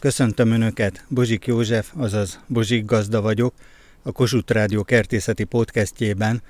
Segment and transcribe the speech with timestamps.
[0.00, 3.54] Köszöntöm Önöket, Bozsik József, azaz Bozsik Gazda vagyok,
[4.02, 6.42] a Kossuth Rádió kertészeti podcastjében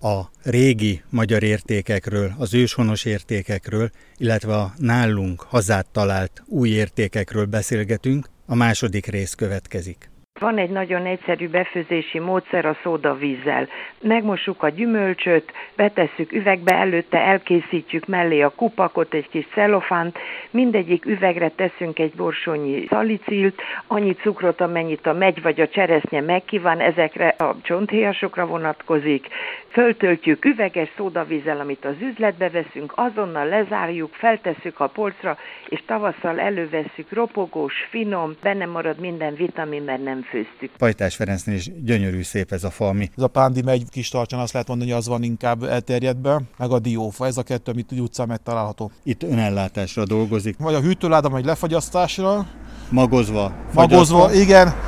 [0.00, 8.28] a régi magyar értékekről, az őshonos értékekről, illetve a nálunk hazát talált új értékekről beszélgetünk.
[8.46, 10.10] A második rész következik.
[10.38, 13.68] Van egy nagyon egyszerű befőzési módszer a szódavízzel.
[14.00, 20.18] Megmossuk a gyümölcsöt, betesszük üvegbe, előtte elkészítjük mellé a kupakot, egy kis celofánt,
[20.50, 26.80] mindegyik üvegre teszünk egy borsonyi szalicilt, annyi cukrot, amennyit a megy vagy a cseresznye megkíván,
[26.80, 29.26] ezekre a csonthéjasokra vonatkozik.
[29.72, 35.36] Föltöltjük üveges szódavízzel, amit az üzletbe veszünk, azonnal lezárjuk, feltesszük a polcra,
[35.68, 40.70] és tavasszal elővesszük ropogós, finom, benne marad minden vitamin, mert nem főztük.
[40.78, 43.08] Pajtás Ferencnél is gyönyörű szép ez a falmi.
[43.16, 46.70] Ez a pándi megy kis tartson, azt lehet mondani, hogy az van inkább elterjedve, meg
[46.70, 48.90] a diófa, ez a kettő, amit utcán megtalálható.
[49.04, 50.56] Itt önellátásra dolgozik.
[50.58, 52.46] Vagy a hűtőláda, vagy lefagyasztásra.
[52.90, 53.52] Magozva.
[53.74, 54.87] Magozva, igen.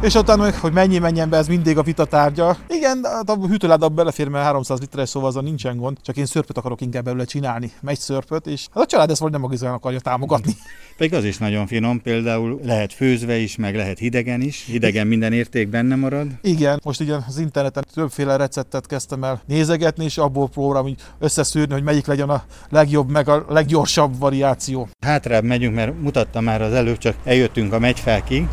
[0.00, 2.56] És utána meg, hogy mennyi menjen be, ez mindig a vita tárgya.
[2.68, 5.96] Igen, hát a hűtőláda belefér, mert 300 literes, szóval azon nincsen gond.
[6.02, 7.72] Csak én szörpöt akarok inkább belőle csinálni.
[7.80, 10.52] Megy szörpöt, és hát a család ezt vagy nem magazán akarja támogatni.
[10.96, 14.64] Pedig az is nagyon finom, például lehet főzve is, meg lehet hidegen is.
[14.66, 16.26] Hidegen minden érték benne marad.
[16.42, 21.72] Igen, most igen az interneten többféle receptet kezdtem el nézegetni, és abból próbálom hogy összeszűrni,
[21.72, 24.88] hogy melyik legyen a legjobb, meg a leggyorsabb variáció.
[25.00, 28.46] Hátrább megyünk, mert mutattam már az előbb, csak eljöttünk a megyfákig,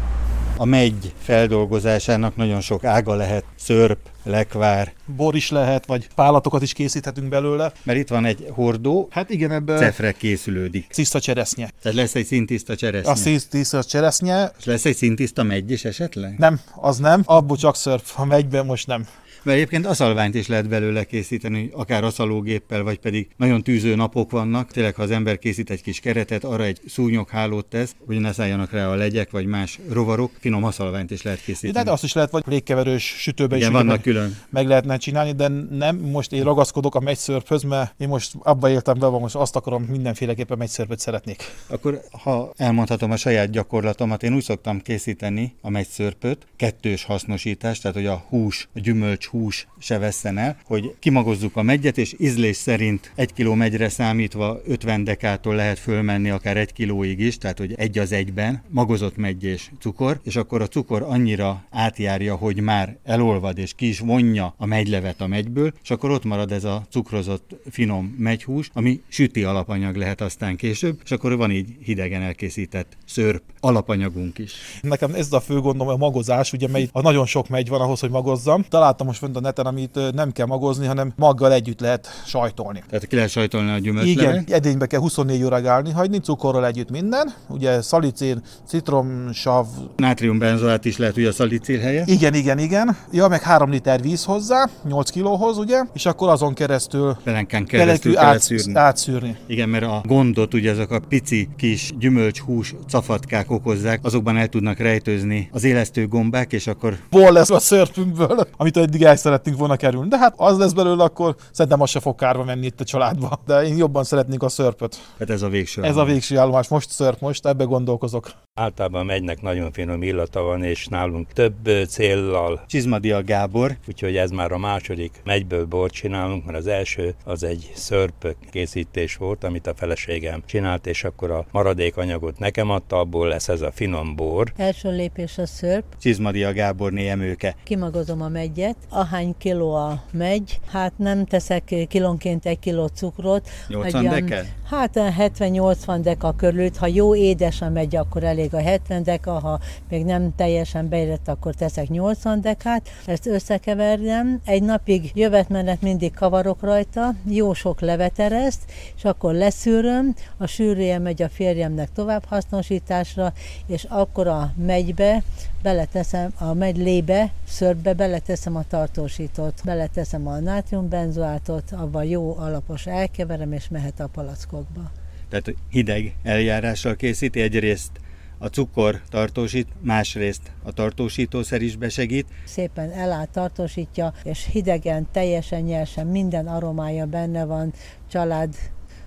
[0.58, 4.94] a megy feldolgozásának nagyon sok ága lehet, szörp, lekvár.
[5.06, 7.72] Bor is lehet, vagy pálatokat is készíthetünk belőle.
[7.84, 10.88] Mert itt van egy hordó, hát igen, ebben cefre készülődik.
[10.88, 11.70] Tiszta cseresznye.
[11.82, 13.12] Tehát lesz egy szintiszta cseresznye.
[13.12, 14.52] A szintiszta cseresznye.
[14.60, 16.38] És lesz egy szintiszta megy is esetleg?
[16.38, 17.22] Nem, az nem.
[17.26, 19.08] Abból csak szörp, a megyben most nem.
[19.46, 24.72] Mert egyébként aszalványt is lehet belőle készíteni, akár aszalógéppel, vagy pedig nagyon tűző napok vannak.
[24.72, 28.72] Tényleg, ha az ember készít egy kis keretet, arra egy szúnyoghálót tesz, hogy ne szálljanak
[28.72, 31.86] rá a legyek, vagy más rovarok, finom aszalványt is lehet készíteni.
[31.86, 34.38] De azt is lehet, vagy légkeverős sütőbe Igen, is vannak meg, külön.
[34.50, 39.00] meg lehetne csinálni, de nem, most én ragaszkodok a megyszörphöz, mert én most abba éltem
[39.00, 41.44] be, most azt akarom, mindenféleképpen megyszörpöt szeretnék.
[41.68, 47.98] Akkor, ha elmondhatom a saját gyakorlatomat, én úgy szoktam készíteni a megyszörpöt, kettős hasznosítás, tehát
[47.98, 52.56] hogy a hús, a gyümölcs hús se vesszen el, hogy kimagozzuk a megyet, és ízlés
[52.56, 57.74] szerint egy kiló megyre számítva 50 dekától lehet fölmenni akár egy kilóig is, tehát hogy
[57.78, 62.98] egy az egyben, magozott megy és cukor, és akkor a cukor annyira átjárja, hogy már
[63.04, 66.86] elolvad és ki is vonja a megylevet a megyből, és akkor ott marad ez a
[66.90, 72.98] cukrozott finom megyhús, ami süti alapanyag lehet aztán később, és akkor van így hidegen elkészített
[73.06, 74.54] szörp alapanyagunk is.
[74.82, 78.00] Nekem ez a fő gondom a magozás, ugye mely, a nagyon sok megy van ahhoz,
[78.00, 78.66] hogy magozzam.
[78.70, 82.84] Találtam most fönt a neten, amit nem kell magozni, hanem maggal együtt lehet sajtolni.
[82.90, 84.42] Tehát ki lehet sajtolni a gyümölcslevet?
[84.42, 87.34] Igen, edénybe kell 24 óráig állni hagyni, cukorral együtt minden.
[87.48, 89.66] Ugye szalicén, citromsav.
[89.96, 92.04] Nátriumbenzoát is lehet ugye a szalicél helye?
[92.06, 92.98] Igen, igen, igen.
[93.12, 95.82] Ja, meg 3 liter víz hozzá, 8 kilóhoz, ugye?
[95.94, 98.76] És akkor azon keresztül, Pelenken keresztül átszűrni.
[98.76, 99.38] átszűrni.
[99.48, 104.78] Igen, mert a gondot ugye ezek a pici kis gyümölcshús cafatkák okozzák, azokban el tudnak
[104.78, 106.98] rejtőzni az élesztő gombák, és akkor...
[107.10, 110.08] Ból lesz a szörpünkből, amit eddig el szeretnénk volna kerülni.
[110.10, 113.40] De hát az lesz belőle, akkor szerintem az se fog kárba menni itt a családba.
[113.46, 114.98] De én jobban szeretnék a szörpöt.
[115.20, 116.10] Hát ez a végső Ez állomás.
[116.10, 116.68] a végső állomás.
[116.68, 118.32] Most szörp, most ebbe gondolkozok.
[118.54, 122.64] Általában megynek nagyon finom illata van, és nálunk több céllal.
[122.68, 123.78] Csizmadia Gábor.
[123.88, 129.16] Úgyhogy ez már a második megyből bort csinálunk, mert az első az egy szörp készítés
[129.16, 133.62] volt, amit a feleségem csinált, és akkor a maradék anyagot nekem adta, abból lesz ez
[133.62, 134.54] a finom bor.
[134.58, 135.84] Első lépés a szörp.
[136.02, 137.56] Csizmadia Gábor emőke.
[137.64, 143.50] Kimagozom a megyet, ahány kiló a megy, hát nem teszek kilonként egy kiló cukrot.
[143.68, 144.36] 80 deka?
[144.70, 149.60] Hát 70-80 deka körül, ha jó édes a megy, akkor elég a 70 deka, ha
[149.90, 152.90] még nem teljesen beérett, akkor teszek 80 dekát.
[153.06, 158.62] Ezt összekeverjem, egy napig jövetmenet mindig kavarok rajta, jó sok levetereszt,
[158.96, 163.34] és akkor leszűröm, a sűrűje megy a férjemnek tovább hasznosításra,
[163.68, 165.24] és akkor a megybe
[165.62, 173.70] beleteszem a megylébe, szörbe beleteszem a tartósítót, beleteszem a nátriumbenzoátot, abban jó alapos elkeverem, és
[173.70, 174.92] mehet a palackokba.
[175.30, 177.92] Tehát hideg eljárással készíti, egyrészt
[178.38, 182.28] a cukor tartósít, másrészt a tartósítószer is besegít.
[182.46, 187.74] Szépen elát tartósítja, és hidegen, teljesen nyersen, minden aromája benne van,
[188.08, 188.56] család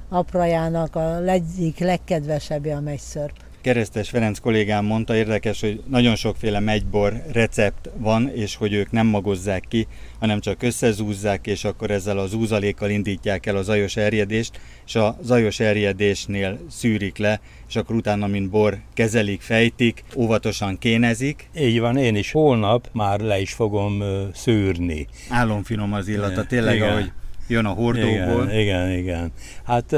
[0.09, 3.48] aprajának a egyik legkedvesebbje a megyszörp.
[3.69, 9.07] Keresztes Ferenc kollégám mondta, érdekes, hogy nagyon sokféle megybor recept van, és hogy ők nem
[9.07, 9.87] magozzák ki,
[10.19, 15.17] hanem csak összezúzzák, és akkor ezzel az úzalékkal indítják el a zajos erjedést, és a
[15.23, 21.51] zajos erjedésnél szűrik le, és akkor utána, mint bor, kezelik, fejtik, óvatosan kénezik.
[21.59, 24.03] Így van, én is holnap már le is fogom
[24.35, 25.07] szűrni.
[25.29, 26.91] Álomfinom az illata, tényleg, Igen.
[26.91, 27.13] ahogy
[27.49, 28.51] jön a hordóból.
[28.51, 29.33] Igen, igen, igen.
[29.65, 29.91] Hát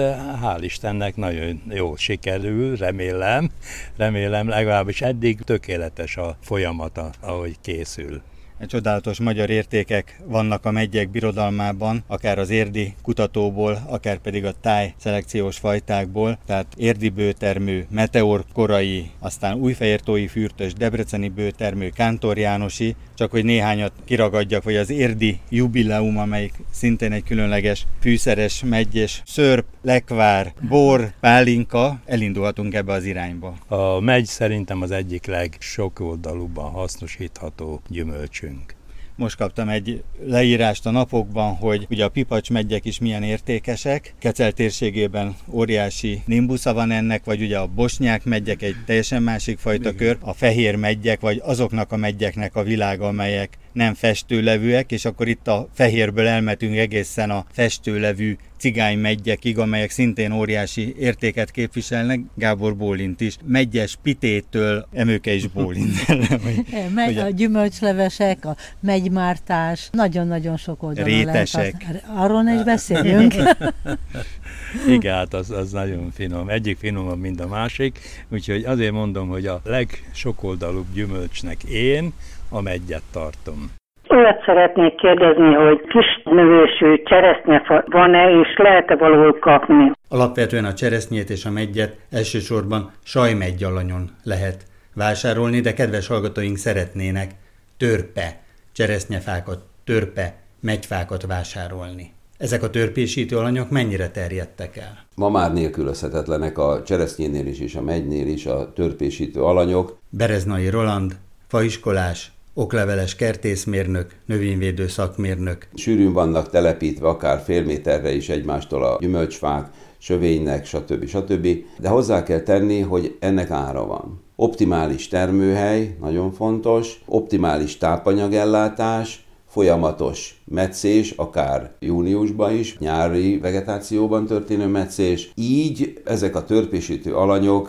[0.43, 3.50] hál' Istennek nagyon jó sikerül, remélem,
[3.97, 8.23] remélem legalábbis eddig tökéletes a folyamata, ahogy készül.
[8.67, 14.95] Csodálatos magyar értékek vannak a megyek birodalmában, akár az érdi kutatóból, akár pedig a táj
[14.97, 23.31] szelekciós fajtákból, tehát érdi bőtermű, meteor korai, aztán újfehértói fürtös, debreceni bőtermű, Kántor Jánosi, csak
[23.31, 30.53] hogy néhányat kiragadjak, vagy az érdi jubileum, amelyik szintén egy különleges fűszeres, megyes, szörp, lekvár,
[30.69, 33.57] bor, pálinka, elindulhatunk ebbe az irányba.
[33.67, 38.75] A megy szerintem az egyik legsokoldalúban hasznosítható gyümölcsünk nekünk.
[39.17, 44.14] Most kaptam egy leírást a napokban, hogy ugye a pipacs megyek is milyen értékesek.
[44.19, 49.91] Kecel térségében óriási nimbusza van ennek, vagy ugye a bosnyák megyek egy teljesen másik fajta
[49.91, 49.97] Igen.
[49.97, 50.17] kör.
[50.20, 55.49] A fehér megyek, vagy azoknak a megyeknek a világa, amelyek nem festőlevűek, és akkor itt
[55.49, 63.20] a fehérből elmetünk egészen a festőlevű cigány megyekig, amelyek szintén óriási értéket képviselnek, Gábor Bólint
[63.20, 63.37] is.
[63.44, 66.06] Megyes pitétől Emőke is Bólint.
[66.94, 71.82] Megy, a gyümölcslevesek, a megymártás, nagyon-nagyon sok oldalon Rétesek.
[71.82, 72.05] Lehet.
[72.14, 73.34] Arról is beszélünk.
[74.88, 76.49] Igen, hát az, az nagyon finom.
[76.49, 82.12] Egyik finomabb, mint a másik, úgyhogy azért mondom, hogy a legsokoldalúbb gyümölcsnek én
[82.50, 83.70] a megyet tartom.
[84.08, 89.93] Olyat szeretnék kérdezni, hogy kis növésű cseresznyefa van-e, és lehet-e valahol kapni?
[90.08, 94.64] Alapvetően a cseresznyét és a megyet elsősorban sajmegyalanyon lehet
[94.94, 97.31] vásárolni, de kedves hallgatóink szeretnének
[97.76, 98.41] törpe
[98.73, 102.12] cseresznyefákat, törpe megyfákat vásárolni.
[102.38, 104.99] Ezek a törpésítő alanyok mennyire terjedtek el?
[105.14, 109.99] Ma már nélkülözhetetlenek a cseresznyénél is és a megynél is a törpésítő alanyok.
[110.08, 111.12] Bereznai Roland,
[111.49, 115.69] faiskolás, okleveles kertészmérnök, növényvédő szakmérnök.
[115.75, 119.69] Sűrűn vannak telepítve akár fél méterre is egymástól a gyümölcsfák,
[119.99, 121.06] sövénynek, stb.
[121.06, 121.49] stb.
[121.79, 124.23] De hozzá kell tenni, hogy ennek ára van.
[124.37, 135.32] Optimális termőhely, nagyon fontos, optimális tápanyagellátás, folyamatos metszés, akár júniusban is, nyári vegetációban történő metszés.
[135.35, 137.69] Így ezek a törpésítő alanyok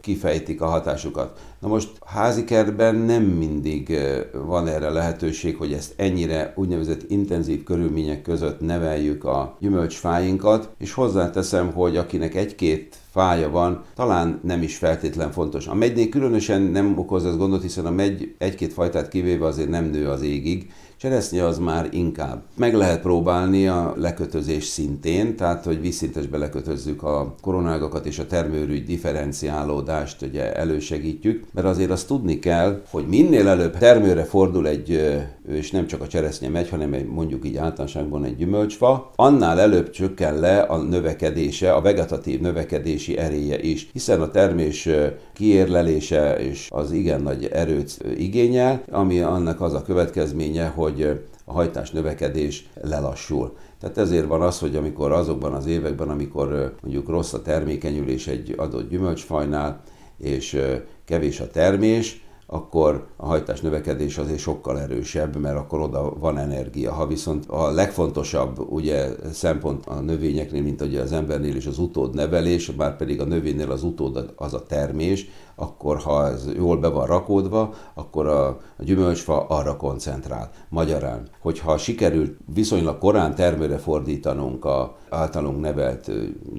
[0.00, 1.38] kifejtik a hatásukat.
[1.60, 3.98] Na most házi kertben nem mindig
[4.46, 11.72] van erre lehetőség, hogy ezt ennyire úgynevezett intenzív körülmények között neveljük a gyümölcsfáinkat, és hozzáteszem,
[11.72, 15.66] hogy akinek egy-két fája van, talán nem is feltétlen fontos.
[15.66, 19.84] A megynél különösen nem okoz ez gondot, hiszen a megy egy-két fajtát kivéve azért nem
[19.84, 22.42] nő az égig, Cseresznye az már inkább.
[22.54, 28.84] Meg lehet próbálni a lekötözés szintén, tehát hogy vízszintesbe lekötözzük a koronágakat és a termőrügy
[28.84, 35.16] differenciálódást ugye elősegítjük, mert azért azt tudni kell, hogy minél előbb termőre fordul egy,
[35.48, 39.90] és nem csak a cseresznye megy, hanem egy, mondjuk így általánosságban egy gyümölcsfa, annál előbb
[39.90, 44.88] csökken le a növekedése, a vegetatív növekedési eréje is, hiszen a termés
[45.36, 51.90] kiérlelése és az igen nagy erőt igényel, ami annak az a következménye, hogy a hajtás
[51.90, 53.56] növekedés lelassul.
[53.80, 58.54] Tehát ezért van az, hogy amikor azokban az években, amikor mondjuk rossz a termékenyülés egy
[58.56, 59.80] adott gyümölcsfajnál,
[60.18, 60.58] és
[61.04, 66.92] kevés a termés, akkor a hajtás növekedés azért sokkal erősebb, mert akkor oda van energia.
[66.92, 72.72] Ha viszont a legfontosabb ugye szempont a növényeknél, mint ugye az embernél is az utódnevelés,
[72.72, 77.06] már pedig a növénynél az utód az a termés, akkor ha ez jól be van
[77.06, 80.50] rakódva, akkor a, a gyümölcsfa arra koncentrál.
[80.68, 86.10] Magyarán, hogyha sikerült viszonylag korán termőre fordítanunk a általunk nevelt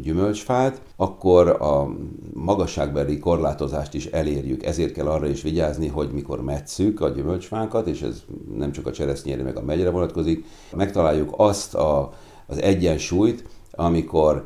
[0.01, 1.87] gyümölcsfát, akkor a
[2.33, 4.65] magasságbeli korlátozást is elérjük.
[4.65, 8.23] Ezért kell arra is vigyázni, hogy mikor metszük a gyümölcsfákat, és ez
[8.55, 12.11] nem csak a cseresznyére, meg a megyre vonatkozik, megtaláljuk azt a,
[12.47, 14.45] az egyensúlyt, amikor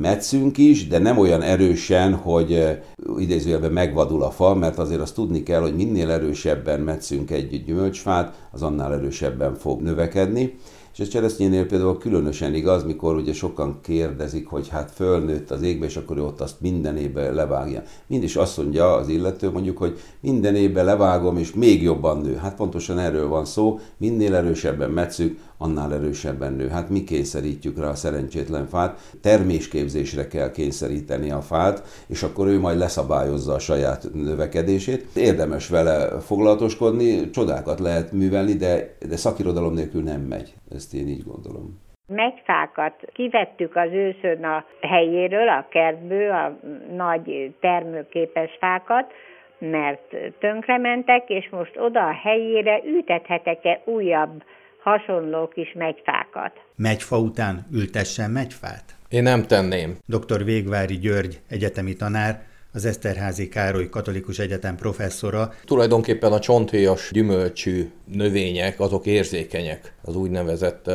[0.00, 2.80] metszünk is, de nem olyan erősen, hogy
[3.18, 8.48] idézőjelben megvadul a fa, mert azért azt tudni kell, hogy minél erősebben metszünk egy gyümölcsfát,
[8.50, 10.54] az annál erősebben fog növekedni,
[10.94, 15.86] És a cseresznyénél például különösen igaz, mikor ugye sokan kérdezik, hogy hát fölnőtt az égbe,
[15.86, 17.82] és akkor ott azt minden évben levágja.
[18.06, 22.34] Mind is azt mondja az illető mondjuk, hogy minden évben levágom, és még jobban nő.
[22.36, 26.68] Hát pontosan erről van szó, minél erősebben metszük, annál erősebben nő.
[26.68, 32.60] Hát mi kényszerítjük rá a szerencsétlen fát, termésképzésre kell kényszeríteni a fát, és akkor ő
[32.60, 35.06] majd leszabályozza a saját növekedését.
[35.16, 40.54] Érdemes vele foglalatoskodni, csodákat lehet művelni, de, de szakirodalom nélkül nem megy.
[40.74, 41.82] Ezt én így gondolom.
[42.06, 46.58] Megyfákat kivettük az őszön a helyéről, a kertből, a
[46.94, 49.12] nagy termőképes fákat,
[49.58, 54.42] mert tönkrementek, és most oda a helyére ültethetek-e újabb
[54.84, 56.52] hasonló kis megyfákat.
[56.76, 58.84] Megyfa után ültessen megyfát?
[59.08, 59.96] Én nem tenném.
[60.06, 60.44] Dr.
[60.44, 65.52] Végvári György, egyetemi tanár, az Eszterházi Károly Katolikus Egyetem professzora.
[65.64, 70.90] Tulajdonképpen a csonthéjas gyümölcsű növények, azok érzékenyek az úgynevezett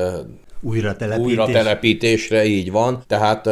[0.61, 1.29] újra telepítés.
[1.29, 3.03] újra telepítésre, így van.
[3.07, 3.49] Tehát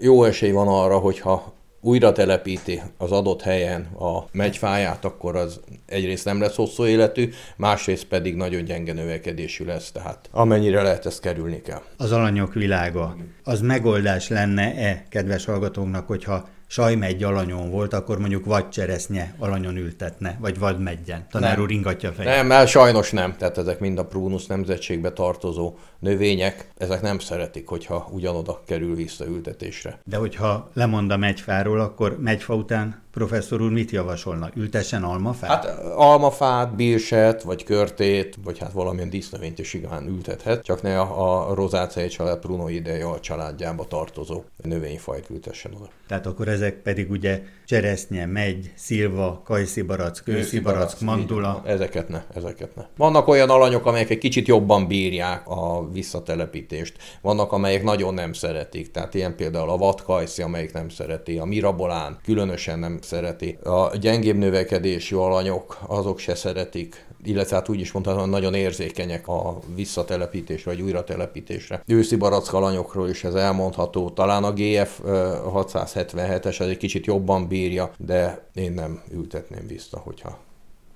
[0.00, 1.55] jó esély van arra, hogyha
[1.86, 8.04] újra telepíti az adott helyen a megyfáját, akkor az egyrészt nem lesz hosszú életű, másrészt
[8.04, 11.82] pedig nagyon gyenge növekedésű lesz, tehát amennyire lehet, ezt kerülni kell.
[11.96, 18.68] Az alanyok világa, az megoldás lenne-e, kedves hallgatóknak, hogyha sajmegy alanyon volt, akkor mondjuk vagy
[18.68, 21.26] cseresznye alanyon ültetne, vagy vadmegyen.
[21.30, 22.32] Tanár úr ingatja fejét.
[22.32, 23.36] Nem, mert sajnos nem.
[23.36, 29.26] Tehát ezek mind a prunus nemzetségbe tartozó növények, ezek nem szeretik, hogyha ugyanoda kerül vissza
[29.26, 29.98] ültetésre.
[30.04, 34.50] De hogyha lemond a megyfáról, akkor megyfa után Professzor úr mit javasolna?
[34.54, 35.50] Ültessen almafát?
[35.50, 41.50] Hát almafát, bírset, vagy körtét, vagy hát valamilyen dísznövényt is igán ültethet, csak ne a,
[41.50, 45.88] a rozáceai család prunoideja a családjába tartozó növényfajt ültessen oda.
[46.08, 51.62] Tehát akkor ezek pedig ugye cseresznye, megy, szilva, kajszibarack, őszibarack, mandula.
[51.64, 52.82] Ezeket ne, ezeket ne.
[52.96, 56.96] Vannak olyan alanyok, amelyek egy kicsit jobban bírják a visszatelepítést.
[57.20, 58.90] Vannak, amelyek nagyon nem szeretik.
[58.90, 63.58] Tehát ilyen például a vadkajszi, amelyik nem szereti, a mirabolán különösen nem szereti.
[63.62, 69.58] A gyengébb növekedésű alanyok, azok se szeretik, illetve hát úgy is mondhatom, nagyon érzékenyek a
[69.74, 71.82] visszatelepítésre vagy újratelepítésre.
[71.86, 74.10] Őszi barack alanyokról is ez elmondható.
[74.10, 80.38] Talán a GF 677-es az egy kicsit jobban bírja, de én nem ültetném vissza, hogyha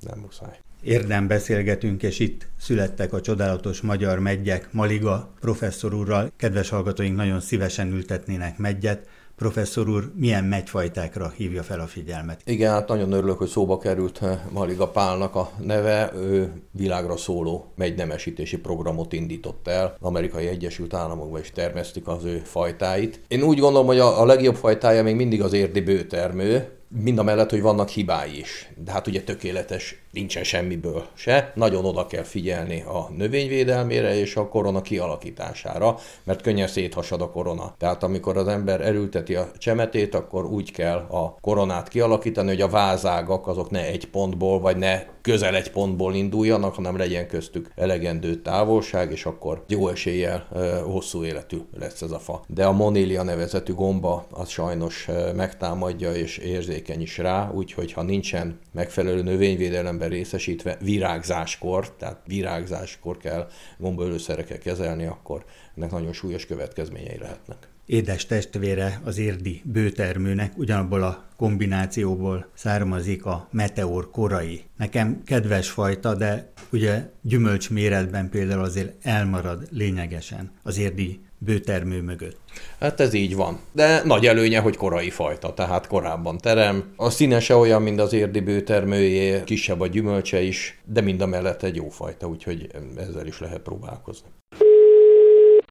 [0.01, 0.59] nem muszáj.
[0.83, 4.69] Érdem beszélgetünk, és itt születtek a csodálatos magyar meggyek.
[4.73, 9.07] Maliga professzor úrral, kedves hallgatóink nagyon szívesen ültetnének meggyet,
[9.41, 12.41] Professzor úr milyen megyfajtákra hívja fel a figyelmet?
[12.45, 16.13] Igen, hát nagyon örülök, hogy szóba került eh, Maliga Pálnak a neve.
[16.15, 19.97] Ő világra szóló megynemesítési programot indított el.
[20.01, 23.21] Amerikai Egyesült Államokban is termesztik az ő fajtáit.
[23.29, 27.23] Én úgy gondolom, hogy a, a legjobb fajtája még mindig az érdi bőtermő, mind a
[27.23, 28.73] mellett, hogy vannak hibái is.
[28.85, 31.53] De hát ugye tökéletes nincsen semmiből se.
[31.55, 37.75] Nagyon oda kell figyelni a növényvédelmére és a korona kialakítására, mert könnyen széthasad a korona.
[37.79, 42.69] Tehát amikor az ember erülteti a csemetét, akkor úgy kell a koronát kialakítani, hogy a
[42.69, 48.35] vázágak azok ne egy pontból, vagy ne közel egy pontból induljanak, hanem legyen köztük elegendő
[48.35, 50.49] távolság, és akkor jó eséllyel
[50.85, 52.43] hosszú életű lesz ez a fa.
[52.47, 56.39] De a monélia nevezetű gomba az sajnos megtámadja és
[56.81, 64.59] érzékeny is rá, úgyhogy ha nincsen megfelelő növényvédelem gombaölőszerben részesítve virágzáskor, tehát virágzáskor kell gombaölőszerekkel
[64.59, 65.45] kezelni, akkor
[65.77, 67.57] ennek nagyon súlyos következményei lehetnek.
[67.87, 74.63] Édes testvére az érdi bőtermőnek ugyanabból a kombinációból származik a meteor korai.
[74.77, 82.39] Nekem kedves fajta, de ugye gyümölcs méretben például azért elmarad lényegesen az érdi bőtermő mögött.
[82.81, 83.55] Hát ez így van.
[83.73, 86.93] De nagy előnye, hogy korai fajta, tehát korábban terem.
[86.97, 91.27] A színe se olyan, mint az érdi bőtermőjé, kisebb a gyümölcse is, de mind a
[91.27, 92.67] mellett egy jó fajta, úgyhogy
[92.97, 94.29] ezzel is lehet próbálkozni.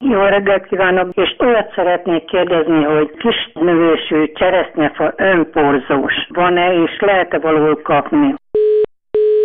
[0.01, 7.39] Jó reggelt kívánok, és olyat szeretnék kérdezni, hogy kis növésű cseresznyefa önporzós van-e, és lehet-e
[7.39, 8.33] valahol kapni?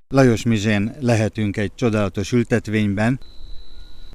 [0.08, 3.18] Lajos Mizsén lehetünk egy csodálatos ültetvényben,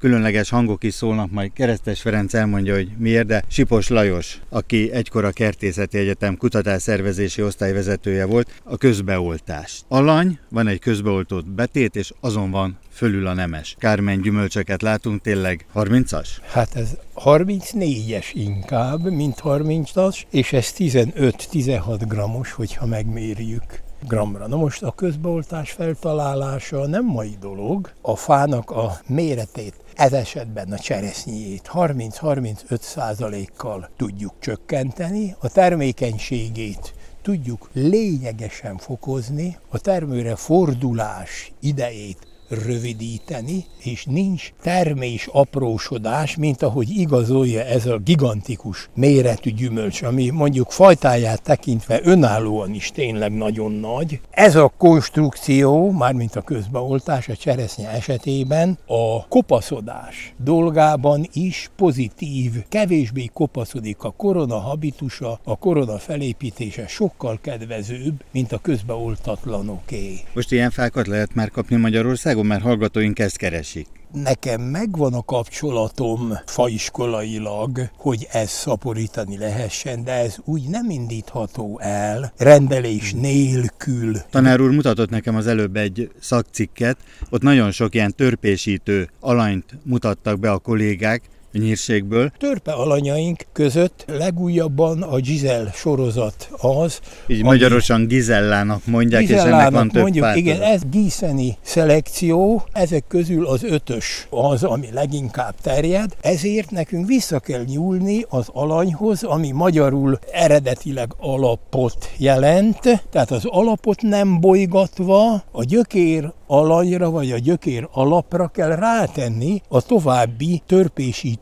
[0.00, 5.24] különleges hangok is szólnak, majd Keresztes Ferenc elmondja, hogy miért, de Sipos Lajos, aki egykor
[5.24, 9.80] a Kertészeti Egyetem kutatásszervezési osztályvezetője volt, a közbeoltás.
[9.88, 13.76] Alany, van egy közbeoltott betét, és azon van fölül a nemes.
[13.78, 16.28] Kármen gyümölcsöket látunk, tényleg 30-as?
[16.52, 24.46] Hát ez 34-es inkább, mint 30-as, és ez 15-16 grammos, hogyha megmérjük gramra.
[24.46, 27.90] Na most a közbeoltás feltalálása nem mai dolog.
[28.00, 37.70] A fának a méretét ez esetben a cseresznyét 30-35 százalékkal tudjuk csökkenteni, a termékenységét tudjuk
[37.72, 47.86] lényegesen fokozni, a termőre fordulás idejét rövidíteni, és nincs termés aprósodás, mint ahogy igazolja ez
[47.86, 54.20] a gigantikus méretű gyümölcs, ami mondjuk fajtáját tekintve önállóan is tényleg nagyon nagy.
[54.30, 63.30] Ez a konstrukció, mármint a közbeoltás a cseresznye esetében, a kopaszodás dolgában is pozitív, kevésbé
[63.32, 70.18] kopaszodik a korona habitusa, a korona felépítése sokkal kedvezőbb, mint a közbeoltatlanoké.
[70.34, 73.86] Most ilyen fákat lehet már kapni Magyarországon, mert hallgatóink ezt keresik.
[74.12, 82.32] Nekem megvan a kapcsolatom faiskolailag, hogy ezt szaporítani lehessen, de ez úgy nem indítható el
[82.36, 84.16] rendelés nélkül.
[84.30, 86.96] Tanár úr mutatott nekem az előbb egy szakcikket,
[87.30, 92.32] ott nagyon sok ilyen törpésítő alanyt mutattak be a kollégák, nyírségből.
[92.38, 97.00] Törpe alanyaink között legújabban a Gizel sorozat az.
[97.26, 100.46] Így magyarosan Gizellának mondják, Gizellának és ennek van több mondjuk, pártozat.
[100.48, 107.38] igen, ez Giszeni szelekció, ezek közül az ötös az, ami leginkább terjed, ezért nekünk vissza
[107.38, 112.80] kell nyúlni az alanyhoz, ami magyarul eredetileg alapot jelent,
[113.10, 119.80] tehát az alapot nem bolygatva, a gyökér alanyra vagy a gyökér alapra kell rátenni a
[119.80, 120.62] további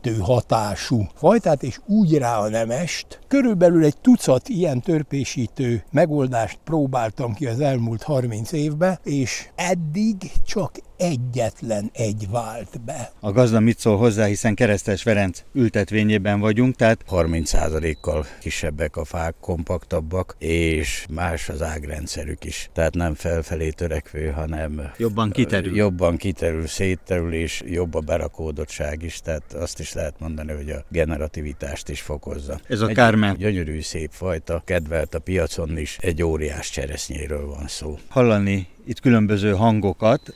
[0.01, 3.19] törpésítő hatású fajtát, és úgy rá a nemest.
[3.27, 10.71] Körülbelül egy tucat ilyen törpésítő megoldást próbáltam ki az elmúlt 30 évben, és eddig csak
[10.99, 13.11] egyetlen egy vált be.
[13.19, 19.35] A gazda mit szól hozzá, hiszen Keresztes Ferenc ültetvényében vagyunk, tehát 30%-kal kisebbek a fák,
[19.41, 22.69] kompaktabbak, és más az ágrendszerük is.
[22.73, 25.75] Tehát nem felfelé törekvő, hanem jobban kiterül.
[25.75, 30.85] Jobban kiterül, szétterül, és jobb a berakódottság is, tehát azt is lehet mondani, hogy a
[30.89, 32.59] generativitást is fokozza.
[32.67, 33.35] Ez a kármán.
[33.37, 37.97] Gyönyörű szép fajta, kedvelt a piacon is, egy óriás cseresznyéről van szó.
[38.07, 40.33] Hallani itt különböző hangokat,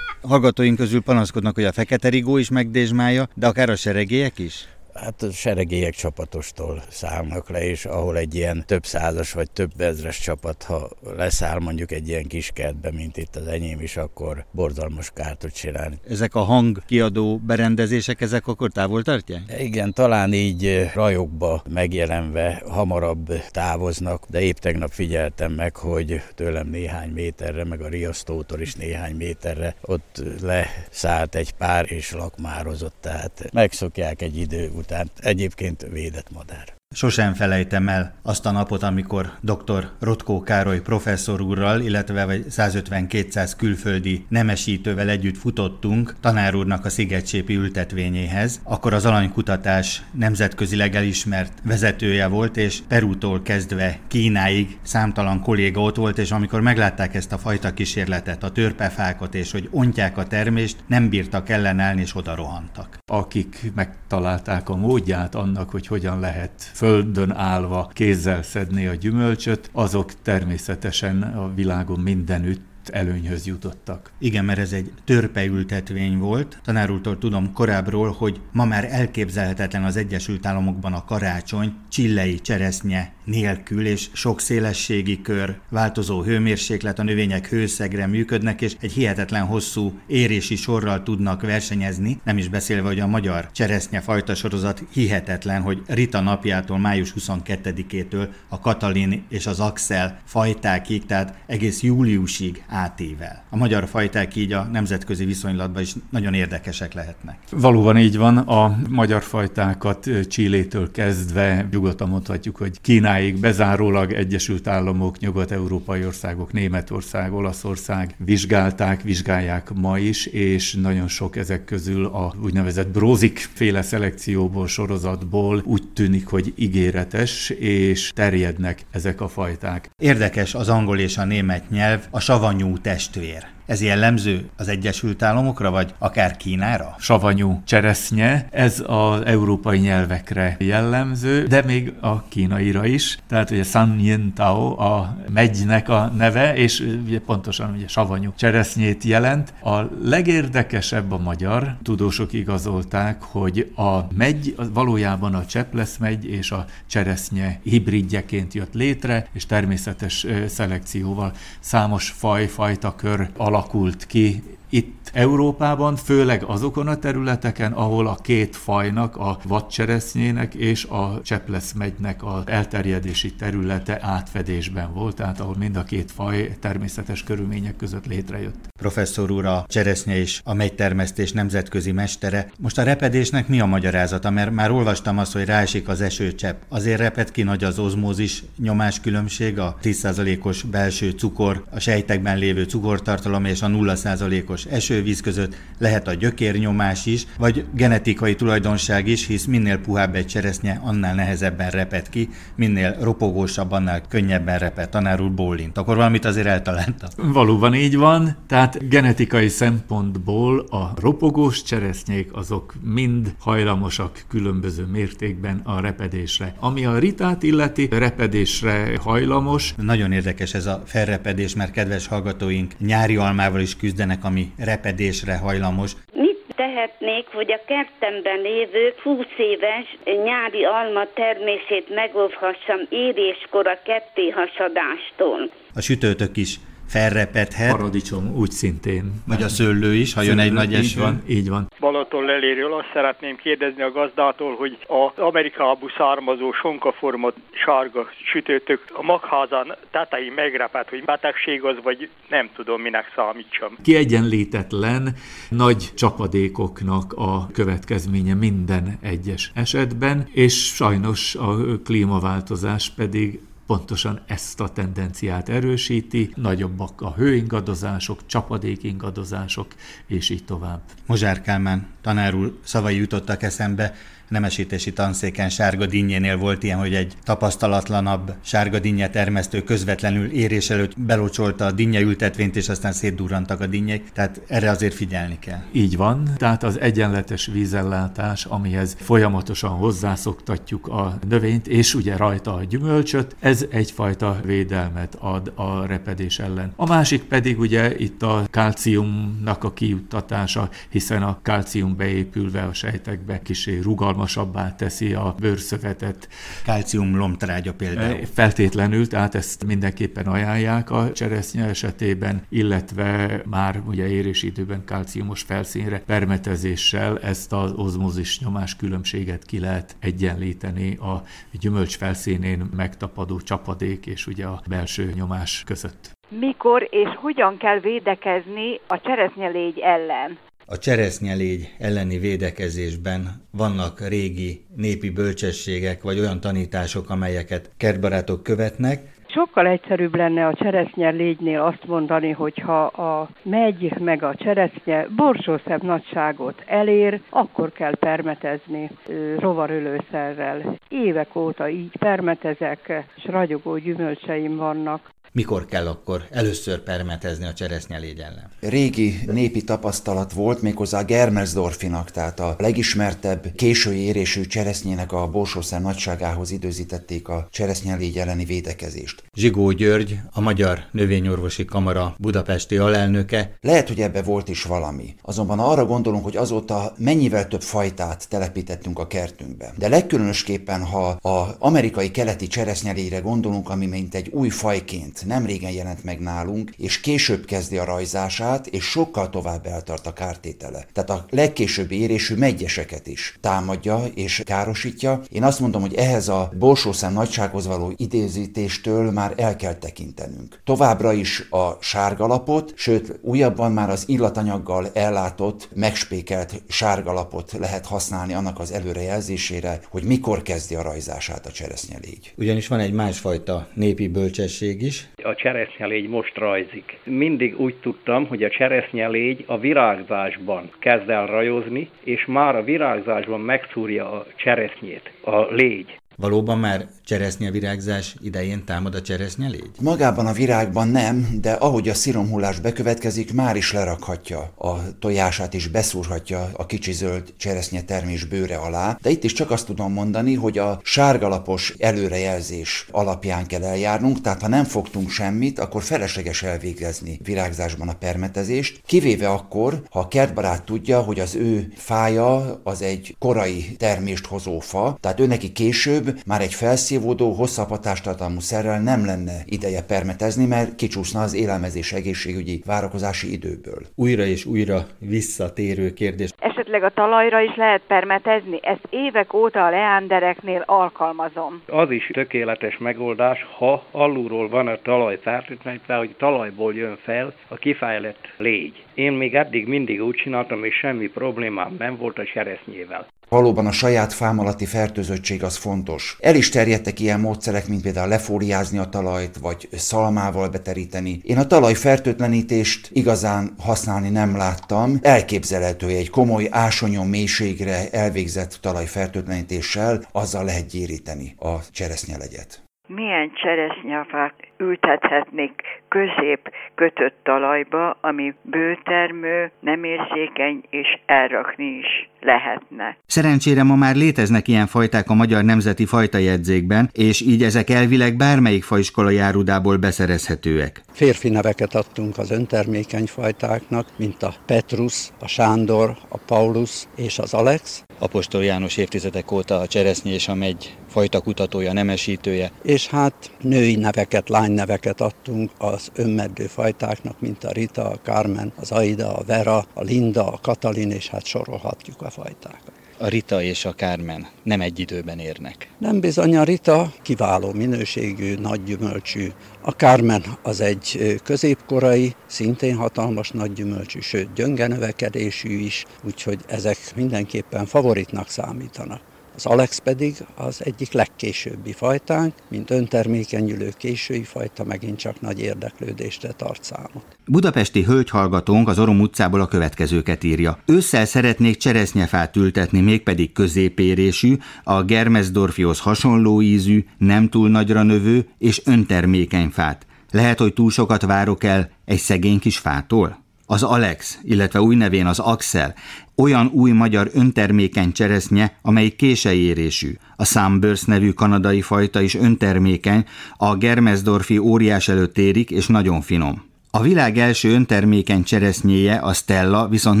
[0.22, 4.68] hallgatóink közül panaszkodnak, hogy a fekete rigó is megdésmálja, de akár a seregélyek is?
[5.00, 10.18] Hát a seregélyek csapatostól szállnak le, és ahol egy ilyen több százas vagy több ezres
[10.18, 15.10] csapat, ha leszáll mondjuk egy ilyen kis kertbe, mint itt az enyém is, akkor borzalmas
[15.14, 15.98] kárt tud csinálni.
[16.08, 19.42] Ezek a hangkiadó berendezések, ezek akkor távol tartják?
[19.58, 27.10] Igen, talán így rajokba megjelenve hamarabb távoznak, de épp tegnap figyeltem meg, hogy tőlem néhány
[27.10, 34.22] méterre, meg a riasztótól is néhány méterre, ott leszállt egy pár és lakmározott, tehát megszokják
[34.22, 34.86] egy idő után
[35.20, 36.77] egyébként védett madár.
[36.94, 39.90] Sosem felejtem el azt a napot, amikor dr.
[40.00, 47.54] Rotkó Károly professzor úrral, illetve vagy 150-200 külföldi nemesítővel együtt futottunk tanár úrnak a Szigetsépi
[47.54, 48.60] ültetvényéhez.
[48.62, 56.18] Akkor az alanykutatás nemzetközileg elismert vezetője volt, és Perútól kezdve Kínáig számtalan kolléga ott volt,
[56.18, 61.08] és amikor meglátták ezt a fajta kísérletet, a törpefákat, és hogy ontják a termést, nem
[61.08, 62.98] bírtak ellenállni, és oda rohantak.
[63.10, 70.22] Akik megtalálták a módját annak, hogy hogyan lehet földön állva kézzel szedni a gyümölcsöt, azok
[70.22, 74.12] természetesen a világon mindenütt előnyhöz jutottak.
[74.18, 76.60] Igen, mert ez egy törpeültetvény volt.
[76.64, 83.86] Tanárultól tudom korábbról, hogy ma már elképzelhetetlen az Egyesült Államokban a karácsony csillei cseresznye nélkül,
[83.86, 90.56] és sok szélességi kör, változó hőmérséklet, a növények hőszegre működnek, és egy hihetetlen hosszú érési
[90.56, 96.20] sorral tudnak versenyezni, nem is beszélve, hogy a magyar cseresznye fajta sorozat hihetetlen, hogy Rita
[96.20, 103.44] napjától május 22-től a Katalin és az Axel fajtákig, tehát egész júliusig átével.
[103.50, 107.38] A magyar fajták így a nemzetközi viszonylatban is nagyon érdekesek lehetnek.
[107.50, 115.18] Valóban így van, a magyar fajtákat Csillétől kezdve nyugodtan mondhatjuk, hogy Kínáig bezárólag Egyesült Államok,
[115.18, 122.88] nyugat-európai országok, Németország, Olaszország vizsgálták, vizsgálják ma is, és nagyon sok ezek közül a úgynevezett
[122.88, 129.90] brózik féle szelekcióból, sorozatból úgy tűnik, hogy ígéretes, és terjednek ezek a fajták.
[130.02, 133.57] Érdekes az angol és a német nyelv, a savanyú testvér.
[133.68, 136.94] Ez jellemző az Egyesült Államokra, vagy akár Kínára?
[136.98, 143.18] Savanyú cseresznye, ez az európai nyelvekre jellemző, de még a kínaira is.
[143.26, 149.04] Tehát ugye San Yin Tao a megynek a neve, és ugye pontosan ugye savanyú cseresznyét
[149.04, 149.52] jelent.
[149.62, 156.64] A legérdekesebb a magyar, tudósok igazolták, hogy a megy valójában a cseplesz megy és a
[156.86, 165.10] cseresznye hibridjeként jött létre, és természetes szelekcióval számos faj, fajta kör alap alakult ki itt
[165.12, 172.42] Európában, főleg azokon a területeken, ahol a két fajnak, a vadcseresznyének és a csepleszmegynek az
[172.46, 178.68] elterjedési területe átfedésben volt, tehát ahol mind a két faj természetes körülmények között létrejött.
[178.78, 182.50] Professzor úr a cseresznye és a megytermesztés nemzetközi mestere.
[182.58, 184.30] Most a repedésnek mi a magyarázata?
[184.30, 186.60] Mert már olvastam azt, hogy ráesik az esőcsepp.
[186.68, 193.44] Azért reped ki nagy az ozmózis nyomáskülönbség, a 10%-os belső cukor, a sejtekben lévő cukortartalom
[193.44, 199.78] és a 0%-os esővíz között lehet a gyökérnyomás is, vagy genetikai tulajdonság is, hisz minél
[199.78, 204.88] puhább egy cseresznye, annál nehezebben reped ki, minél ropogósabb, annál könnyebben reped.
[204.88, 205.78] Tanár úr bólint.
[205.78, 207.08] Akkor valamit azért eltalálta.
[207.16, 215.80] Valóban így van, tehát genetikai szempontból a ropogós cseresznyék azok mind hajlamosak különböző mértékben a
[215.80, 216.54] repedésre.
[216.60, 219.74] Ami a ritát illeti, repedésre hajlamos.
[219.76, 225.92] Nagyon érdekes ez a felrepedés, mert kedves hallgatóink nyári almával is küzdenek, ami repedésre hajlamos.
[226.12, 235.50] Mit tehetnék, hogy a kertemben lévő 20 éves nyári alma termését megóvhassam éréskor a kettéhasadástól?
[235.74, 236.56] A sütőtök is
[236.88, 237.70] felrepedhet.
[237.70, 239.12] Paradicsom úgy szintén.
[239.26, 240.80] Vagy a szőlő is, ha jön egy nagy eső.
[240.82, 241.70] Így van, így van.
[241.80, 249.02] Balaton leléről azt szeretném kérdezni a gazdától, hogy az Amerikából származó sonkaformat sárga sütőtök a
[249.02, 253.76] magházán tetején megrepet, hogy betegség az, vagy nem tudom, minek számítsam.
[253.82, 255.14] Kiegyenlítetlen
[255.50, 264.68] nagy csapadékoknak a következménye minden egyes esetben, és sajnos a klímaváltozás pedig pontosan ezt a
[264.68, 269.66] tendenciát erősíti, nagyobbak a hőingadozások, csapadékingadozások,
[270.06, 270.80] és így tovább.
[271.06, 273.94] Mozsár Kálmán tanár úr szavai jutottak eszembe,
[274.28, 281.00] nemesítési tanszéken sárga dinnyénél volt ilyen, hogy egy tapasztalatlanabb sárga dinnye termesztő közvetlenül érés előtt
[281.00, 285.62] belocsolta a dinnye ültetvényt, és aztán szétdurrantak a dinnyek, tehát erre azért figyelni kell.
[285.72, 292.64] Így van, tehát az egyenletes vízellátás, amihez folyamatosan hozzászoktatjuk a növényt, és ugye rajta a
[292.64, 296.72] gyümölcsöt, ez egyfajta védelmet ad a repedés ellen.
[296.76, 303.42] A másik pedig ugye itt a kalciumnak a kijuttatása, hiszen a kalcium beépülve a sejtekbe
[303.42, 306.28] kisé rugalmas rugalmasabbá teszi a bőrszövetet.
[306.64, 308.26] Kalcium lomtrágya például.
[308.34, 316.02] Feltétlenül, tehát ezt mindenképpen ajánlják a cseresznye esetében, illetve már ugye érés időben kalciumos felszínre
[316.06, 321.22] permetezéssel ezt az ozmózis nyomás különbséget ki lehet egyenlíteni a
[321.60, 326.16] gyümölcs felszínén megtapadó csapadék és ugye a belső nyomás között.
[326.28, 330.38] Mikor és hogyan kell védekezni a cseresznyelégy ellen?
[330.70, 339.66] A cseresznyelégy elleni védekezésben vannak régi népi bölcsességek, vagy olyan tanítások, amelyeket kertbarátok követnek, Sokkal
[339.66, 345.82] egyszerűbb lenne a cseresznye légynél azt mondani, hogy ha a megy meg a cseresznye borsószebb
[345.82, 348.90] nagyságot elér, akkor kell permetezni
[349.38, 350.78] rovarölőszerrel.
[350.88, 355.10] Évek óta így permetezek, és ragyogó gyümölcseim vannak.
[355.32, 358.50] Mikor kell akkor először permetezni a cseresznyelégy ellen?
[358.60, 365.82] Régi népi tapasztalat volt méghozzá a Germersdorfinak, tehát a legismertebb késői érésű cseresznyének a borsószem
[365.82, 369.22] nagyságához időzítették a cseresznyelégy elleni védekezést.
[369.34, 373.56] Zsigó György, a Magyar Növényorvosi Kamara budapesti alelnöke.
[373.60, 375.14] Lehet, hogy ebbe volt is valami.
[375.22, 379.72] Azonban arra gondolunk, hogy azóta mennyivel több fajtát telepítettünk a kertünkbe.
[379.76, 385.70] De legkülönösképpen, ha a amerikai keleti cseresznyelégyre gondolunk, ami mint egy új fajként nem régen
[385.70, 390.86] jelent meg nálunk, és később kezdi a rajzását, és sokkal tovább eltart a kártétele.
[390.92, 395.20] Tehát a legkésőbbi érésű megyeseket is támadja és károsítja.
[395.28, 400.60] Én azt mondom, hogy ehhez a borsószem nagysághoz való idézítéstől már el kell tekintenünk.
[400.64, 408.58] Továbbra is a sárgalapot, sőt újabban már az illatanyaggal ellátott, megspékelt sárgalapot lehet használni annak
[408.58, 412.32] az előrejelzésére, hogy mikor kezdi a rajzását a cseresznyelégy.
[412.36, 416.98] Ugyanis van egy másfajta népi bölcsesség is, a cseresznyelégy most rajzik.
[417.04, 423.40] Mindig úgy tudtam, hogy a cseresznyelégy a virágzásban kezd el rajozni, és már a virágzásban
[423.40, 425.98] megszúrja a cseresznyét, a légy.
[426.20, 429.70] Valóban már cseresznyevirágzás idején támad a cseresznyelégy?
[429.80, 435.68] Magában a virágban nem, de ahogy a sziromhullás bekövetkezik, már is lerakhatja a tojását és
[435.68, 438.98] beszúrhatja a kicsi zöld cseresznye termés bőre alá.
[439.02, 444.42] De itt is csak azt tudom mondani, hogy a sárgalapos előrejelzés alapján kell eljárnunk, tehát
[444.42, 450.64] ha nem fogtunk semmit, akkor felesleges elvégezni virágzásban a permetezést, kivéve akkor, ha a kertbarát
[450.64, 456.06] tudja, hogy az ő fája az egy korai termést hozó fa, tehát ő neki később
[456.26, 462.62] már egy felszívódó, hosszabb hatástartalmú szerrel nem lenne ideje permetezni, mert kicsúszna az élelmezés egészségügyi
[462.66, 463.80] várakozási időből.
[463.94, 466.30] Újra és újra visszatérő kérdés.
[466.38, 468.58] Esetleg a talajra is lehet permetezni?
[468.62, 471.62] Ezt évek óta a leándereknél alkalmazom.
[471.66, 477.56] Az is tökéletes megoldás, ha alulról van a talaj fertőtlenítve, hogy talajból jön fel a
[477.56, 478.84] kifejlett légy.
[478.94, 483.06] Én még eddig mindig úgy csináltam, és semmi problémám nem volt a cseresznyével.
[483.28, 486.16] Valóban a saját fám alatti fertőzöttség az fontos.
[486.20, 491.20] El is terjedtek ilyen módszerek, mint például lefóliázni a talajt, vagy szalmával beteríteni.
[491.22, 494.98] Én a talaj fertőtlenítést igazán használni nem láttam.
[495.02, 505.62] Elképzelhető, egy komoly ásonyon mélységre elvégzett talajfertőtlenítéssel azzal lehet gyéríteni a cseresznyelegyet milyen cseresznyafát ültethetnék
[505.88, 512.96] közép kötött talajba, ami bőtermő, nem érzékeny és elrakni is lehetne.
[513.06, 518.64] Szerencsére ma már léteznek ilyen fajták a Magyar Nemzeti Fajtajegyzékben, és így ezek elvileg bármelyik
[518.64, 520.80] faiskola járudából beszerezhetőek.
[520.92, 527.34] Férfi neveket adtunk az öntermékeny fajtáknak, mint a Petrus, a Sándor, a Paulus és az
[527.34, 527.84] Alex.
[527.98, 532.50] Apostol János évtizedek óta a cseresznyi és a megy fajta kutatója, nemesítője.
[532.62, 538.70] És hát női neveket, lányneveket adtunk az önmeddő fajtáknak, mint a Rita, a Carmen, az
[538.70, 543.64] Aida, a Vera, a Linda, a Katalin, és hát sorolhatjuk a fajtákat a Rita és
[543.64, 545.68] a Kármen nem egy időben érnek.
[545.78, 549.28] Nem bizony, a Rita kiváló minőségű, nagy gyümölcsű.
[549.62, 556.76] A Kármen az egy középkorai, szintén hatalmas nagy gyümölcsű, sőt gyönge növekedésű is, úgyhogy ezek
[556.96, 559.00] mindenképpen favoritnak számítanak.
[559.38, 566.32] Az Alex pedig az egyik legkésőbbi fajtánk, mint öntermékenyülő késői fajta megint csak nagy érdeklődésre
[566.32, 567.04] tart számot.
[567.26, 570.58] Budapesti hölgyhallgatónk az Orom utcából a következőket írja.
[570.66, 578.62] Ősszel szeretnék cseresznyefát ültetni, mégpedig középérésű, a Germesdorfihoz hasonló ízű, nem túl nagyra növő és
[578.64, 579.86] öntermékeny fát.
[580.10, 583.26] Lehet, hogy túl sokat várok el egy szegény kis fától?
[583.50, 585.74] Az Alex, illetve új nevén az Axel,
[586.18, 589.92] olyan új magyar öntermékeny cseresznye, amely késejérésű.
[590.16, 593.04] A Sunburst nevű kanadai fajta is öntermékeny,
[593.36, 596.46] a Germesdorfi óriás előtt érik és nagyon finom.
[596.70, 600.00] A világ első öntermékeny cseresznyéje, a Stella, viszont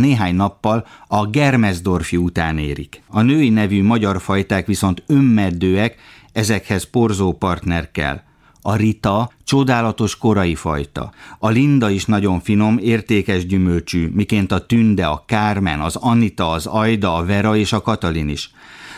[0.00, 3.02] néhány nappal a Germesdorfi után érik.
[3.06, 5.96] A női nevű magyar fajták viszont önmeddőek,
[6.32, 8.20] ezekhez porzó partner kell.
[8.68, 11.12] A Rita csodálatos korai fajta.
[11.38, 16.66] A Linda is nagyon finom, értékes gyümölcsű, miként a Tünde, a Kármen, az Anita, az
[16.66, 18.50] Aida, a Vera és a Katalin is.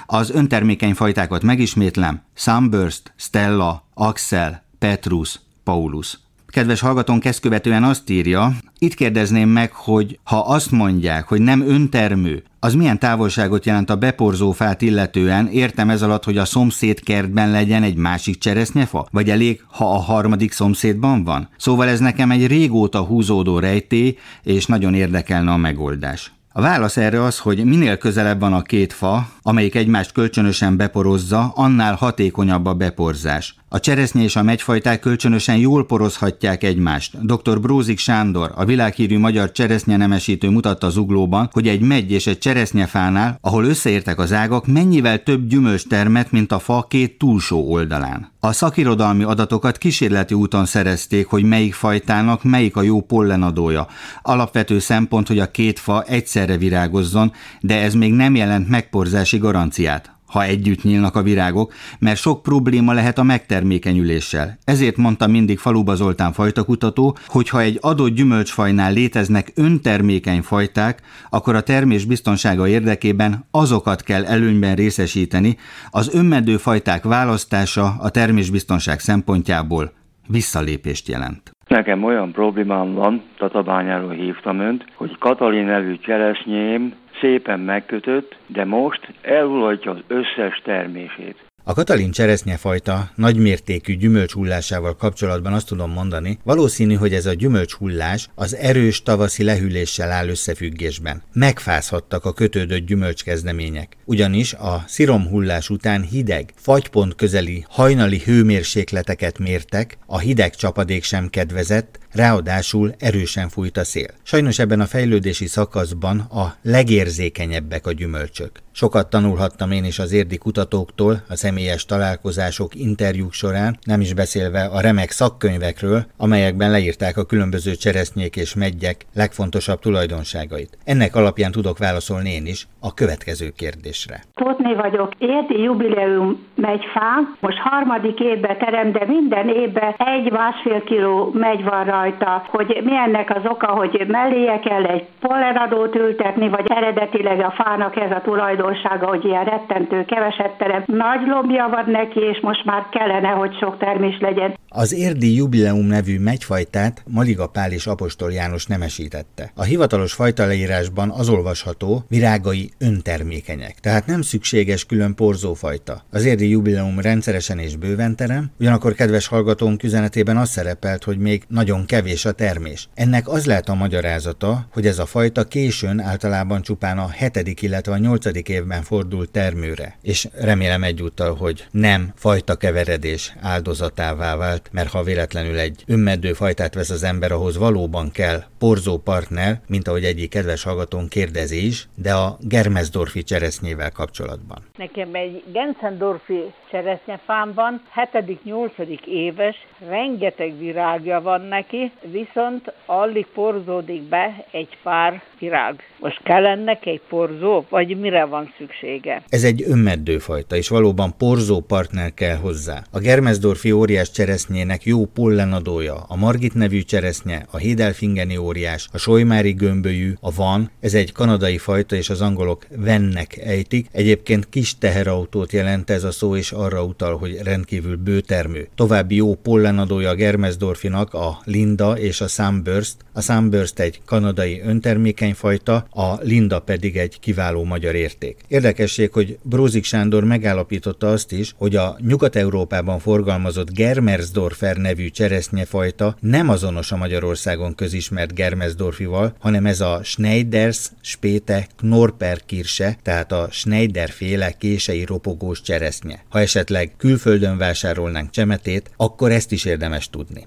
[0.07, 6.19] Az öntermékeny fajtákat megismétlem, Sunburst, Stella, Axel, Petrus, Paulus.
[6.51, 11.69] Kedves hallgatón ezt követően azt írja, itt kérdezném meg, hogy ha azt mondják, hogy nem
[11.69, 15.47] öntermő, az milyen távolságot jelent a beporzó fát illetően?
[15.47, 19.07] Értem ez alatt, hogy a szomszéd kertben legyen egy másik cseresznyefa?
[19.11, 21.49] Vagy elég, ha a harmadik szomszédban van?
[21.57, 26.33] Szóval ez nekem egy régóta húzódó rejtély, és nagyon érdekelne a megoldás.
[26.53, 31.53] A válasz erre az, hogy minél közelebb van a két fa, amelyik egymást kölcsönösen beporozza,
[31.55, 33.55] annál hatékonyabb a beporzás.
[33.73, 37.27] A cseresznye és a megyfajták kölcsönösen jól porozhatják egymást.
[37.27, 37.61] Dr.
[37.61, 42.39] Brózik Sándor, a világhírű magyar cseresznye nemesítő mutatta az uglóban, hogy egy megy és egy
[42.39, 48.33] cseresznyefánál, ahol összeértek az ágak, mennyivel több gyümölcs termet, mint a fa két túlsó oldalán.
[48.41, 53.87] A szakirodalmi adatokat kísérleti úton szerezték, hogy melyik fajtának melyik a jó pollenadója.
[54.23, 60.19] Alapvető szempont, hogy a két fa egyszerre virágozzon, de ez még nem jelent megporzási garanciát
[60.31, 64.59] ha együtt nyílnak a virágok, mert sok probléma lehet a megtermékenyüléssel.
[64.65, 71.55] Ezért mondta mindig Faluba Zoltán fajtakutató, hogy ha egy adott gyümölcsfajnál léteznek öntermékeny fajták, akkor
[71.55, 75.57] a termés biztonsága érdekében azokat kell előnyben részesíteni,
[75.91, 79.93] az önmedő fajták választása a termésbiztonság szempontjából
[80.27, 81.51] visszalépést jelent.
[81.71, 89.13] Nekem olyan problémám van, Tatabányáról hívtam önt, hogy Katalin nevű cseresnyém szépen megkötött, de most
[89.23, 91.50] elhullhatja az összes termését.
[91.65, 98.57] A Katalin cseresznyefajta nagymértékű gyümölcshullásával kapcsolatban azt tudom mondani, valószínű, hogy ez a gyümölcshullás az
[98.57, 101.23] erős tavaszi lehűléssel áll összefüggésben.
[101.33, 110.19] Megfázhattak a kötődött gyümölcskezdemények, ugyanis a sziromhullás után hideg, fagypont közeli hajnali hőmérsékleteket mértek, a
[110.19, 114.09] hideg csapadék sem kedvezett, ráadásul erősen fújt a szél.
[114.23, 118.51] Sajnos ebben a fejlődési szakaszban a legérzékenyebbek a gyümölcsök.
[118.73, 124.65] Sokat tanulhattam én is az érdi kutatóktól, a személyes találkozások, interjúk során, nem is beszélve
[124.65, 130.79] a remek szakkönyvekről, amelyekben leírták a különböző cseresznyék és meggyek legfontosabb tulajdonságait.
[130.85, 134.23] Ennek alapján tudok válaszolni én is, a következő kérdésre.
[134.35, 140.83] Tótné vagyok, érti jubileum megy fán, most harmadik évbe terem, de minden évben egy másfél
[140.85, 146.49] kiló megy van rajta, hogy mi ennek az oka, hogy melléje kell egy poleradót ültetni,
[146.49, 150.83] vagy eredetileg a fának ez a tulajdonsága, hogy ilyen rettentő keveset terem.
[150.87, 154.59] Nagy lombja van neki, és most már kellene, hogy sok termés legyen.
[154.69, 159.51] Az érdi jubileum nevű megyfajtát Maliga Pál és Apostol János nemesítette.
[159.57, 166.05] A hivatalos fajta leírásban az olvasható, virágai öntermékenyek, tehát nem szükséges külön porzófajta.
[166.11, 171.45] Az érdi jubileum rendszeresen és bőven terem, ugyanakkor kedves hallgatónk üzenetében az szerepelt, hogy még
[171.49, 172.89] nagyon kevés a termés.
[172.95, 177.93] Ennek az lehet a magyarázata, hogy ez a fajta későn általában csupán a hetedik, illetve
[177.93, 179.99] a nyolcadik évben fordul termőre.
[180.03, 186.75] És remélem egyúttal, hogy nem fajta keveredés áldozatává vált, mert ha véletlenül egy önmeddő fajtát
[186.75, 191.89] vesz az ember, ahhoz valóban kell porzó partner, mint ahogy egyik kedves hallgatón kérdezi is,
[191.95, 194.59] de a Germesdorfi cseresznyével kapcsolatban.
[194.77, 199.05] Nekem egy Gensendorfi cseresznyefám van, 7.-8.
[199.05, 199.57] éves,
[199.89, 205.75] rengeteg virágja van neki, viszont alig porzódik be egy pár virág.
[205.99, 209.23] Most kell ennek egy porzó, vagy mire van szüksége?
[209.29, 212.83] Ez egy önmeddőfajta, és valóban porzó partner kell hozzá.
[212.93, 219.53] A Germesdorfi óriás cseresznyének jó pollenadója, a Margit nevű cseresznye, a Hédelfingeni óriás, a Solymári
[219.53, 223.87] gömbölyű, a Van, ez egy kanadai fajta, és az angolok vennek ejtik.
[223.93, 228.69] Egyébként kis teherautót jelent ez a szó, és arra utal, hogy rendkívül bőtermő.
[228.75, 232.97] További jó pollenadója a Germesdorfinak a Linda és a Sunburst.
[233.13, 238.37] A Sunburst egy kanadai öntermékeny fajta, a Linda pedig egy kiváló magyar érték.
[238.49, 246.49] Érdekesség, hogy Brózik Sándor megállapította azt is, hogy a Nyugat-Európában forgalmazott Germersdorfer nevű cseresznyefajta nem
[246.49, 254.53] azonos a Magyarországon közismert Germersdorfival, hanem ez a Schneiders Spéte Knorperkirse, tehát a Schneider féle
[254.53, 256.25] kései ropogós cseresznye.
[256.29, 260.47] Ha esetleg külföldön vásárolnánk csemetét, akkor ezt is érdemes tudni.